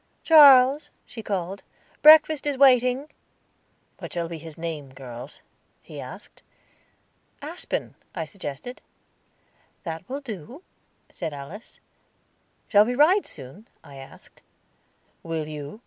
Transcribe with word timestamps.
"Charles," 0.23 0.89
she 1.05 1.21
called. 1.21 1.61
"Breakfast 2.01 2.47
is 2.47 2.57
waiting." 2.57 3.09
"What 3.99 4.11
shall 4.13 4.27
be 4.27 4.39
his 4.39 4.57
name, 4.57 4.91
girls?" 4.95 5.41
he 5.83 5.99
asked. 6.01 6.41
"Aspen," 7.39 7.93
I 8.15 8.25
suggested. 8.25 8.81
"That 9.83 10.09
will 10.09 10.21
do," 10.21 10.63
said 11.11 11.33
Alice. 11.33 11.79
"Shall 12.67 12.85
we 12.85 12.95
ride 12.95 13.27
soon?" 13.27 13.67
I 13.83 13.97
asked. 13.97 14.41
"Will 15.21 15.47
you?" 15.47 15.79